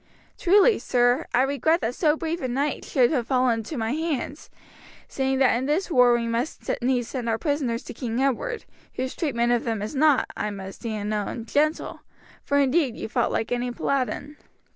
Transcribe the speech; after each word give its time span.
Truly, 0.35 0.79
sir, 0.79 1.27
I 1.31 1.43
regret 1.43 1.79
that 1.81 1.93
so 1.93 2.17
brave 2.17 2.41
a 2.41 2.47
knight 2.47 2.85
should 2.85 3.11
have 3.11 3.27
fallen 3.27 3.59
into 3.59 3.77
my 3.77 3.91
hands, 3.91 4.49
seeing 5.07 5.37
that 5.37 5.55
in 5.55 5.67
this 5.67 5.91
war 5.91 6.15
we 6.15 6.25
must 6.25 6.71
needs 6.81 7.07
send 7.09 7.29
our 7.29 7.37
prisoners 7.37 7.83
to 7.83 7.93
King 7.93 8.19
Edward, 8.19 8.65
whose 8.95 9.15
treatment 9.15 9.51
of 9.53 9.63
them 9.63 9.79
is 9.83 9.93
not, 9.93 10.25
I 10.35 10.49
must 10.49 10.83
e'en 10.87 11.13
own, 11.13 11.45
gentle; 11.45 11.99
for 12.43 12.57
indeed 12.57 12.97
you 12.97 13.07
fought 13.09 13.31
like 13.31 13.51
any 13.51 13.69
paladin. 13.71 14.37